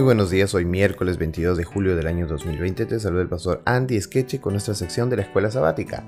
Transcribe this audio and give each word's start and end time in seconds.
Muy 0.00 0.06
buenos 0.06 0.30
días, 0.30 0.54
hoy 0.54 0.64
miércoles 0.64 1.18
22 1.18 1.58
de 1.58 1.64
julio 1.64 1.94
del 1.94 2.06
año 2.06 2.26
2020 2.26 2.86
te 2.86 2.98
saluda 2.98 3.20
el 3.20 3.28
pastor 3.28 3.60
Andy 3.66 4.00
Skeche 4.00 4.40
con 4.40 4.54
nuestra 4.54 4.74
sección 4.74 5.10
de 5.10 5.16
la 5.16 5.24
escuela 5.24 5.50
sabática. 5.50 6.04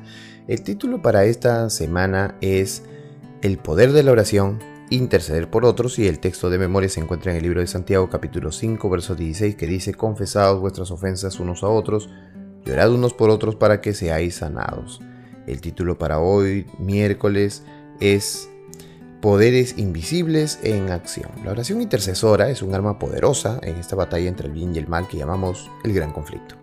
El 0.48 0.62
título 0.62 1.03
para 1.03 1.27
esta 1.27 1.68
semana 1.68 2.39
es 2.41 2.84
El 3.43 3.59
poder 3.59 3.93
de 3.93 4.02
la 4.02 4.12
oración, 4.12 4.61
interceder 4.89 5.50
por 5.50 5.66
otros 5.66 5.98
y 5.98 6.09
el 6.09 6.20
texto 6.20 6.48
de 6.48 6.57
memoria 6.57 6.89
se 6.89 7.00
encuentra 7.00 7.32
en 7.32 7.36
el 7.36 7.43
libro 7.43 7.61
de 7.61 7.66
Santiago 7.66 8.09
capítulo 8.09 8.50
5 8.50 8.89
verso 8.89 9.14
16 9.14 9.57
que 9.57 9.66
dice 9.66 9.93
Confesaos 9.93 10.59
vuestras 10.59 10.90
ofensas 10.90 11.38
unos 11.38 11.62
a 11.62 11.68
otros, 11.68 12.09
llorad 12.64 12.95
unos 12.95 13.12
por 13.12 13.29
otros 13.29 13.56
para 13.56 13.82
que 13.82 13.93
seáis 13.93 14.36
sanados. 14.36 15.02
El 15.46 15.61
título 15.61 15.98
para 15.98 16.18
hoy 16.18 16.64
miércoles 16.79 17.62
es 18.00 18.48
poderes 19.23 19.79
invisibles 19.79 20.59
en 20.64 20.90
acción. 20.90 21.31
La 21.44 21.53
oración 21.53 21.81
intercesora 21.81 22.50
es 22.50 22.61
un 22.61 22.75
arma 22.75 22.99
poderosa 22.99 23.61
en 23.62 23.76
esta 23.76 23.95
batalla 23.95 24.29
entre 24.29 24.48
el 24.48 24.53
bien 24.53 24.75
y 24.75 24.79
el 24.79 24.89
mal 24.89 25.07
que 25.07 25.17
llamamos 25.17 25.71
el 25.85 25.95
gran 25.95 26.12
conflicto. 26.12 26.57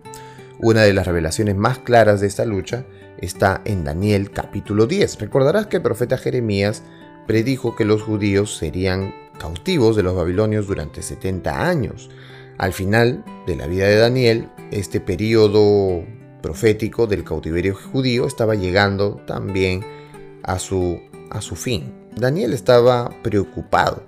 Una 0.59 0.81
de 0.81 0.93
las 0.93 1.07
revelaciones 1.07 1.55
más 1.55 1.79
claras 1.79 2.19
de 2.19 2.27
esta 2.27 2.43
lucha 2.43 2.85
está 3.17 3.61
en 3.63 3.85
Daniel 3.85 4.31
capítulo 4.31 4.87
10. 4.87 5.19
Recordarás 5.19 5.67
que 5.67 5.77
el 5.77 5.83
profeta 5.83 6.17
Jeremías 6.17 6.83
predijo 7.27 7.77
que 7.77 7.85
los 7.85 8.01
judíos 8.01 8.57
serían 8.57 9.15
cautivos 9.39 9.95
de 9.95 10.03
los 10.03 10.13
babilonios 10.13 10.67
durante 10.67 11.01
70 11.01 11.65
años. 11.65 12.09
Al 12.57 12.73
final 12.73 13.23
de 13.47 13.55
la 13.55 13.67
vida 13.67 13.87
de 13.87 13.95
Daniel, 13.95 14.49
este 14.71 14.99
periodo 14.99 16.03
profético 16.41 17.07
del 17.07 17.23
cautiverio 17.23 17.73
judío 17.73 18.27
estaba 18.27 18.55
llegando 18.55 19.15
también 19.25 19.85
a 20.43 20.59
su, 20.59 20.99
a 21.29 21.39
su 21.39 21.55
fin. 21.55 21.98
Daniel 22.15 22.53
estaba 22.53 23.09
preocupado. 23.23 24.03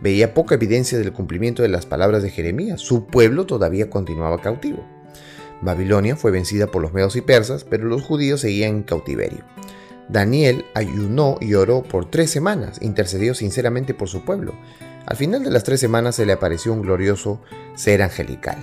Veía 0.00 0.34
poca 0.34 0.56
evidencia 0.56 0.98
del 0.98 1.12
cumplimiento 1.12 1.62
de 1.62 1.68
las 1.68 1.86
palabras 1.86 2.22
de 2.22 2.30
Jeremías. 2.30 2.80
Su 2.80 3.06
pueblo 3.06 3.46
todavía 3.46 3.88
continuaba 3.88 4.40
cautivo. 4.40 4.84
Babilonia 5.60 6.16
fue 6.16 6.32
vencida 6.32 6.66
por 6.66 6.82
los 6.82 6.92
medos 6.92 7.14
y 7.14 7.20
persas, 7.20 7.64
pero 7.64 7.84
los 7.84 8.02
judíos 8.02 8.40
seguían 8.40 8.70
en 8.76 8.82
cautiverio. 8.82 9.44
Daniel 10.08 10.64
ayunó 10.74 11.38
y 11.40 11.54
oró 11.54 11.82
por 11.82 12.10
tres 12.10 12.30
semanas, 12.30 12.78
intercedió 12.82 13.34
sinceramente 13.34 13.94
por 13.94 14.08
su 14.08 14.24
pueblo. 14.24 14.54
Al 15.06 15.16
final 15.16 15.44
de 15.44 15.50
las 15.50 15.64
tres 15.64 15.80
semanas 15.80 16.16
se 16.16 16.26
le 16.26 16.32
apareció 16.32 16.72
un 16.72 16.82
glorioso 16.82 17.40
ser 17.76 18.02
angelical. 18.02 18.58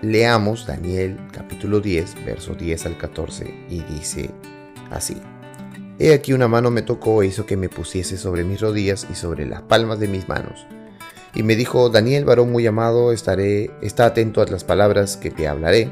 Leamos 0.00 0.66
Daniel 0.66 1.18
capítulo 1.32 1.80
10, 1.80 2.24
verso 2.24 2.54
10 2.54 2.86
al 2.86 2.98
14, 2.98 3.54
y 3.68 3.82
dice 3.82 4.30
así. 4.90 5.20
He 5.98 6.14
aquí 6.14 6.32
una 6.32 6.48
mano 6.48 6.70
me 6.70 6.82
tocó 6.82 7.22
e 7.22 7.26
hizo 7.26 7.46
que 7.46 7.56
me 7.56 7.68
pusiese 7.68 8.16
sobre 8.16 8.44
mis 8.44 8.60
rodillas 8.60 9.06
y 9.10 9.14
sobre 9.14 9.46
las 9.46 9.62
palmas 9.62 10.00
de 10.00 10.08
mis 10.08 10.28
manos. 10.28 10.66
Y 11.34 11.42
me 11.42 11.56
dijo, 11.56 11.88
Daniel, 11.90 12.24
varón 12.24 12.52
muy 12.52 12.66
amado, 12.66 13.12
estaré, 13.12 13.70
está 13.80 14.06
atento 14.06 14.42
a 14.42 14.46
las 14.46 14.64
palabras 14.64 15.16
que 15.16 15.30
te 15.30 15.48
hablaré, 15.48 15.90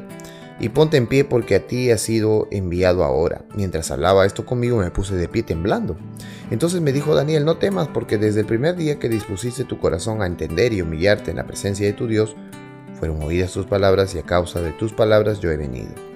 y 0.61 0.69
ponte 0.69 0.99
en 0.99 1.07
pie 1.07 1.25
porque 1.25 1.55
a 1.55 1.67
ti 1.67 1.91
ha 1.91 1.97
sido 1.97 2.47
enviado 2.51 3.03
ahora. 3.03 3.43
Mientras 3.55 3.91
hablaba 3.91 4.27
esto 4.27 4.45
conmigo 4.45 4.77
me 4.77 4.91
puse 4.91 5.17
de 5.17 5.29
pie 5.29 5.43
temblando. 5.43 5.97
Entonces 6.51 6.83
me 6.83 6.93
dijo 6.93 7.15
Daniel, 7.15 7.47
no 7.47 7.57
temas 7.57 7.89
porque 7.89 8.19
desde 8.19 8.41
el 8.41 8.47
primer 8.47 8.77
día 8.77 8.99
que 8.99 9.09
dispusiste 9.09 9.65
tu 9.65 9.79
corazón 9.79 10.21
a 10.21 10.27
entender 10.27 10.75
y 10.75 10.83
humillarte 10.83 11.31
en 11.31 11.39
la 11.39 11.47
presencia 11.47 11.87
de 11.87 11.95
tu 11.95 12.07
Dios, 12.07 12.37
fueron 12.99 13.23
oídas 13.23 13.53
tus 13.53 13.65
palabras 13.65 14.15
y 14.15 14.19
a 14.19 14.23
causa 14.23 14.61
de 14.61 14.73
tus 14.73 14.93
palabras 14.93 15.41
yo 15.41 15.51
he 15.51 15.57
venido. 15.57 16.10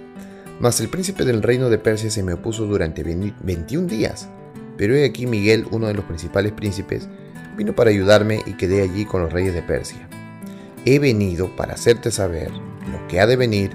Mas 0.60 0.80
el 0.80 0.88
príncipe 0.88 1.24
del 1.24 1.42
reino 1.42 1.68
de 1.68 1.78
Persia 1.78 2.10
se 2.10 2.22
me 2.22 2.34
opuso 2.34 2.66
durante 2.66 3.02
21 3.02 3.86
días. 3.86 4.28
Pero 4.76 4.94
he 4.94 5.04
aquí 5.04 5.26
Miguel, 5.26 5.66
uno 5.70 5.86
de 5.86 5.94
los 5.94 6.04
principales 6.04 6.52
príncipes, 6.52 7.08
vino 7.56 7.74
para 7.74 7.90
ayudarme 7.90 8.42
y 8.46 8.54
quedé 8.54 8.82
allí 8.82 9.04
con 9.04 9.22
los 9.22 9.32
reyes 9.32 9.54
de 9.54 9.62
Persia. 9.62 10.08
He 10.84 10.98
venido 10.98 11.54
para 11.56 11.74
hacerte 11.74 12.10
saber 12.10 12.50
lo 12.50 13.06
que 13.08 13.20
ha 13.20 13.26
de 13.26 13.36
venir 13.36 13.70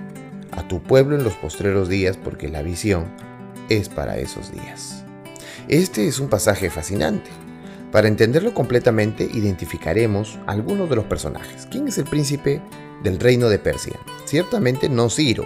a 0.51 0.67
tu 0.67 0.81
pueblo 0.81 1.15
en 1.15 1.23
los 1.23 1.35
postreros 1.35 1.89
días, 1.89 2.17
porque 2.17 2.49
la 2.49 2.61
visión 2.61 3.05
es 3.69 3.89
para 3.89 4.17
esos 4.17 4.51
días. 4.51 5.03
Este 5.67 6.07
es 6.07 6.19
un 6.19 6.29
pasaje 6.29 6.69
fascinante. 6.69 7.29
Para 7.91 8.07
entenderlo 8.07 8.53
completamente, 8.53 9.23
identificaremos 9.23 10.37
algunos 10.45 10.89
de 10.89 10.95
los 10.95 11.05
personajes. 11.05 11.67
¿Quién 11.71 11.87
es 11.87 11.97
el 11.97 12.05
príncipe 12.05 12.61
del 13.03 13.19
reino 13.19 13.49
de 13.49 13.57
Persia? 13.57 13.95
Ciertamente 14.25 14.89
no 14.89 15.09
Ciro, 15.09 15.45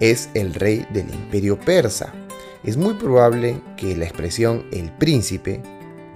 es 0.00 0.30
el 0.34 0.54
rey 0.54 0.86
del 0.90 1.08
imperio 1.12 1.58
persa. 1.58 2.12
Es 2.64 2.76
muy 2.76 2.94
probable 2.94 3.60
que 3.76 3.96
la 3.96 4.04
expresión 4.04 4.66
el 4.72 4.90
príncipe 4.92 5.62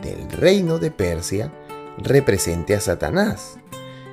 del 0.02 0.30
reino 0.32 0.78
de 0.78 0.90
Persia 0.90 1.52
represente 1.98 2.74
a 2.74 2.80
Satanás. 2.80 3.58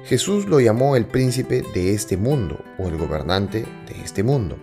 Jesús 0.05 0.45
lo 0.45 0.59
llamó 0.59 0.95
el 0.95 1.05
príncipe 1.05 1.63
de 1.73 1.93
este 1.93 2.17
mundo 2.17 2.63
o 2.77 2.87
el 2.87 2.97
gobernante 2.97 3.65
de 3.87 4.03
este 4.03 4.23
mundo. 4.23 4.57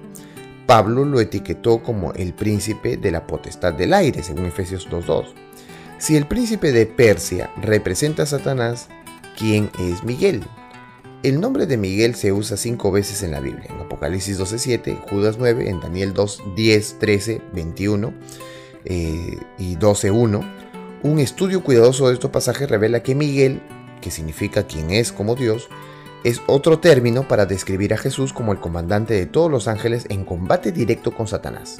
Pablo 0.66 1.04
lo 1.04 1.20
etiquetó 1.20 1.82
como 1.82 2.12
el 2.14 2.34
príncipe 2.34 2.96
de 2.96 3.12
la 3.12 3.26
potestad 3.26 3.72
del 3.74 3.94
aire, 3.94 4.22
según 4.22 4.46
Efesios 4.46 4.88
2.2. 4.90 5.26
Si 5.98 6.16
el 6.16 6.26
príncipe 6.26 6.72
de 6.72 6.86
Persia 6.86 7.50
representa 7.62 8.24
a 8.24 8.26
Satanás, 8.26 8.88
¿quién 9.38 9.70
es 9.78 10.02
Miguel? 10.02 10.42
El 11.26 11.40
nombre 11.40 11.66
de 11.66 11.76
Miguel 11.76 12.14
se 12.14 12.32
usa 12.32 12.56
cinco 12.56 12.92
veces 12.92 13.24
en 13.24 13.32
la 13.32 13.40
Biblia, 13.40 13.66
en 13.68 13.80
Apocalipsis 13.80 14.38
12.7, 14.38 15.10
Judas 15.10 15.38
9, 15.40 15.68
en 15.68 15.80
Daniel 15.80 16.14
2, 16.14 16.54
10, 16.54 16.98
13, 17.00 17.42
21 17.52 18.14
y 18.84 19.76
12.1. 19.76 20.48
Un 21.02 21.18
estudio 21.18 21.64
cuidadoso 21.64 22.06
de 22.06 22.14
estos 22.14 22.30
pasajes 22.30 22.70
revela 22.70 23.02
que 23.02 23.16
Miguel, 23.16 23.60
que 24.00 24.12
significa 24.12 24.68
quien 24.68 24.92
es 24.92 25.10
como 25.10 25.34
Dios, 25.34 25.68
es 26.22 26.42
otro 26.46 26.78
término 26.78 27.26
para 27.26 27.44
describir 27.44 27.92
a 27.92 27.98
Jesús 27.98 28.32
como 28.32 28.52
el 28.52 28.60
comandante 28.60 29.14
de 29.14 29.26
todos 29.26 29.50
los 29.50 29.66
ángeles 29.66 30.06
en 30.08 30.24
combate 30.24 30.70
directo 30.70 31.12
con 31.12 31.26
Satanás. 31.26 31.78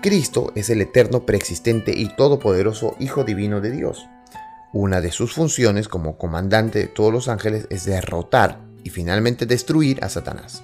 Cristo 0.00 0.52
es 0.54 0.70
el 0.70 0.80
eterno, 0.80 1.26
preexistente 1.26 1.92
y 1.96 2.14
todopoderoso 2.14 2.94
Hijo 3.00 3.24
Divino 3.24 3.60
de 3.60 3.72
Dios. 3.72 4.06
Una 4.72 5.00
de 5.00 5.10
sus 5.10 5.32
funciones 5.32 5.88
como 5.88 6.16
comandante 6.16 6.78
de 6.78 6.86
todos 6.86 7.12
los 7.12 7.28
ángeles 7.28 7.66
es 7.70 7.86
derrotar 7.86 8.60
y 8.84 8.90
finalmente 8.90 9.44
destruir 9.44 10.02
a 10.04 10.08
Satanás. 10.08 10.62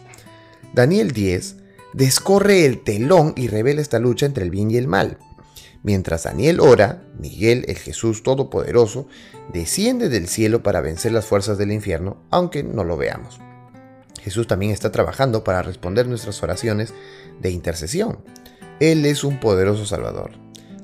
Daniel 0.72 1.10
10 1.10 1.56
descorre 1.92 2.66
el 2.66 2.84
telón 2.84 3.32
y 3.36 3.48
revela 3.48 3.80
esta 3.80 3.98
lucha 3.98 4.26
entre 4.26 4.44
el 4.44 4.50
bien 4.50 4.70
y 4.70 4.76
el 4.76 4.86
mal. 4.86 5.18
Mientras 5.82 6.22
Daniel 6.22 6.60
ora, 6.60 7.02
Miguel, 7.18 7.64
el 7.66 7.78
Jesús 7.78 8.22
Todopoderoso, 8.22 9.08
desciende 9.52 10.08
del 10.08 10.28
cielo 10.28 10.62
para 10.62 10.80
vencer 10.80 11.10
las 11.12 11.26
fuerzas 11.26 11.58
del 11.58 11.72
infierno, 11.72 12.22
aunque 12.30 12.62
no 12.62 12.84
lo 12.84 12.96
veamos. 12.96 13.40
Jesús 14.20 14.46
también 14.46 14.72
está 14.72 14.92
trabajando 14.92 15.42
para 15.42 15.62
responder 15.62 16.06
nuestras 16.06 16.42
oraciones 16.42 16.92
de 17.40 17.50
intercesión. 17.50 18.18
Él 18.78 19.04
es 19.04 19.24
un 19.24 19.40
poderoso 19.40 19.84
Salvador. 19.84 20.32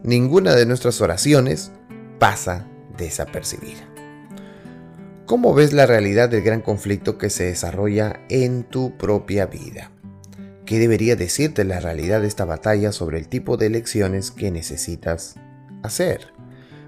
Ninguna 0.03 0.55
de 0.55 0.67
nuestras 0.67 1.01
oraciones 1.01 1.73
pasa 2.19 2.69
desapercibida. 2.97 3.89
¿Cómo 5.27 5.55
ves 5.55 5.73
la 5.73 5.87
realidad 5.87 6.29
del 6.29 6.43
gran 6.43 6.61
conflicto 6.61 7.17
que 7.17 7.31
se 7.31 7.45
desarrolla 7.45 8.21
en 8.29 8.65
tu 8.65 8.97
propia 8.99 9.47
vida? 9.47 9.91
¿Qué 10.67 10.79
debería 10.79 11.17
decirte 11.17 11.65
la 11.65 11.81
realidad 11.81 12.21
de 12.21 12.29
esta 12.29 12.45
batalla 12.45 12.93
sobre 12.93 13.19
el 13.19 13.29
tipo 13.29 13.57
de 13.57 13.67
elecciones 13.67 14.31
que 14.31 14.51
necesitas 14.51 15.37
hacer? 15.83 16.33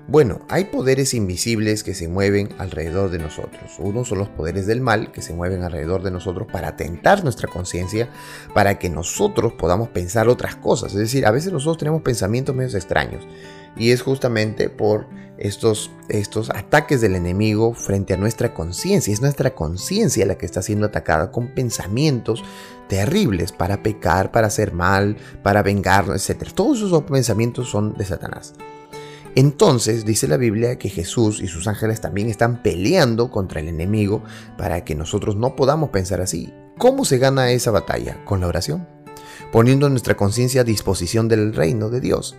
Bueno, 0.07 0.41
hay 0.51 0.67
poderes 0.67 1.15
invisibles 1.15 1.83
que 1.83 1.95
se 1.95 2.09
mueven 2.09 2.51
alrededor 2.59 3.11
de 3.11 3.19
nosotros. 3.19 3.73
Uno 3.79 4.05
son 4.05 4.19
los 4.19 4.29
poderes 4.29 4.67
del 4.67 4.83
mal 4.83 5.11
que 5.13 5.23
se 5.23 5.33
mueven 5.33 5.63
alrededor 5.63 6.03
de 6.03 6.11
nosotros 6.11 6.47
para 6.53 6.77
tentar 6.77 7.25
nuestra 7.25 7.49
conciencia, 7.49 8.11
para 8.53 8.79
que 8.79 8.91
nosotros 8.91 9.55
podamos 9.55 9.89
pensar 9.89 10.29
otras 10.29 10.57
cosas. 10.57 10.93
Es 10.93 10.99
decir, 10.99 11.25
a 11.25 11.31
veces 11.31 11.55
nosotros 11.55 11.79
tenemos 11.79 12.03
pensamientos 12.03 12.55
medio 12.55 12.77
extraños 12.77 13.27
y 13.79 13.93
es 13.93 14.03
justamente 14.03 14.69
por 14.69 15.07
estos, 15.39 15.91
estos 16.11 16.51
ataques 16.51 17.01
del 17.01 17.15
enemigo 17.15 17.73
frente 17.73 18.13
a 18.13 18.19
nuestra 18.19 18.53
conciencia. 18.53 19.11
Es 19.11 19.23
nuestra 19.23 19.55
conciencia 19.55 20.27
la 20.27 20.37
que 20.37 20.45
está 20.45 20.61
siendo 20.61 20.85
atacada 20.85 21.33
con 21.33 21.49
pensamientos 21.55 22.45
terribles 22.89 23.53
para 23.53 23.83
pecar, 23.83 24.33
para 24.33 24.49
hacer 24.49 24.75
mal, 24.75 25.17
para 25.43 25.63
vengarnos, 25.63 26.29
etc. 26.29 26.53
Todos 26.55 26.83
esos 26.83 27.05
pensamientos 27.05 27.71
son 27.71 27.95
de 27.95 28.05
Satanás. 28.05 28.53
Entonces 29.37 30.05
dice 30.05 30.29
la 30.29 30.37
Biblia 30.37 30.79
que 30.79 30.89
Jesús 30.89 31.41
y 31.41 31.49
sus 31.49 31.67
ángeles 31.67 32.01
también 32.01 32.29
están 32.29 32.63
peleando 32.63 33.31
contra 33.31 33.61
el 33.61 33.69
enemigo 33.69 34.23
para 34.57 34.85
que 34.85 34.95
nosotros 34.95 35.37
no 35.37 35.57
podamos 35.57 35.91
pensar 35.91 36.21
así. 36.21 36.53
¿Cómo 36.79 37.05
se 37.05 37.19
gana 37.19 37.51
esa 37.51 37.71
batalla? 37.71 38.25
Con 38.25 38.41
la 38.41 38.49
oración 38.49 38.87
poniendo 39.55 39.89
nuestra 39.89 40.17
conciencia 40.17 40.63
a 40.63 40.65
disposición 40.65 41.29
del 41.29 41.55
reino 41.55 41.89
de 41.89 42.01
Dios. 42.01 42.37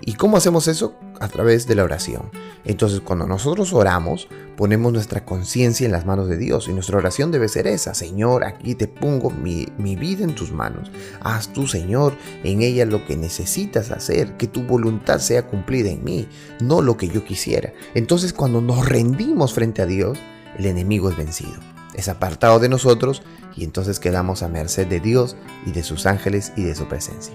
¿Y 0.00 0.14
cómo 0.14 0.36
hacemos 0.36 0.66
eso? 0.66 0.96
A 1.20 1.28
través 1.28 1.68
de 1.68 1.76
la 1.76 1.84
oración. 1.84 2.30
Entonces, 2.66 3.00
cuando 3.00 3.26
nosotros 3.28 3.72
oramos, 3.72 4.28
ponemos 4.56 4.92
nuestra 4.92 5.24
conciencia 5.24 5.86
en 5.86 5.92
las 5.92 6.04
manos 6.04 6.28
de 6.28 6.36
Dios 6.36 6.66
y 6.68 6.72
nuestra 6.72 6.98
oración 6.98 7.30
debe 7.30 7.48
ser 7.48 7.68
esa. 7.68 7.94
Señor, 7.94 8.44
aquí 8.44 8.74
te 8.74 8.88
pongo 8.88 9.30
mi, 9.30 9.68
mi, 9.78 9.94
vida 9.94 10.24
en 10.24 10.34
tus 10.34 10.50
manos. 10.50 10.90
Haz 11.20 11.52
tú, 11.52 11.68
Señor, 11.68 12.14
en 12.42 12.62
ella 12.62 12.84
lo 12.84 13.06
que 13.06 13.16
necesitas 13.16 13.92
hacer, 13.92 14.36
que 14.36 14.48
tu 14.48 14.64
voluntad 14.64 15.20
sea 15.20 15.46
cumplida 15.46 15.90
en 15.90 16.02
mí, 16.02 16.28
no 16.60 16.82
lo 16.82 16.96
que 16.96 17.08
yo 17.08 17.24
quisiera. 17.24 17.72
Entonces, 17.94 18.32
cuando 18.32 18.60
nos 18.60 18.88
rendimos 18.88 19.54
frente 19.54 19.82
a 19.82 19.86
Dios, 19.86 20.18
el 20.58 20.66
enemigo 20.66 21.08
es 21.08 21.16
vencido. 21.16 21.54
es 21.94 22.08
apartado 22.08 22.58
de 22.58 22.68
nosotros 22.68 23.22
y 23.56 23.64
entonces 23.64 24.00
quedamos 24.00 24.42
a 24.42 24.48
merced 24.48 24.86
de 24.86 25.00
Dios 25.00 25.34
y 25.64 25.72
de 25.72 25.82
sus 25.82 26.04
ángeles 26.04 26.52
y 26.56 26.64
de 26.64 26.74
su 26.74 26.86
presencia. 26.88 27.34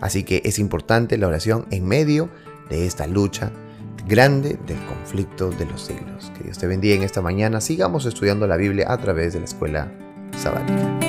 Así 0.00 0.22
que 0.22 0.42
es 0.44 0.58
importante 0.58 1.18
la 1.18 1.26
oración 1.26 1.66
en 1.70 1.86
medio 1.86 2.28
de 2.68 2.86
esta 2.86 3.06
lucha 3.06 3.50
grande 4.06 4.58
del 4.66 4.78
conflicto 4.86 5.50
de 5.50 5.66
los 5.66 5.82
siglos. 5.82 6.32
Que 6.36 6.44
Dios 6.44 6.58
te 6.58 6.66
bendiga 6.66 6.94
en 6.94 7.02
esta 7.02 7.22
mañana. 7.22 7.60
Sigamos 7.60 8.06
estudiando 8.06 8.46
la 8.46 8.56
Biblia 8.56 8.86
a 8.92 8.98
través 8.98 9.32
de 9.32 9.40
la 9.40 9.46
escuela 9.46 9.92
sabática. 10.36 11.03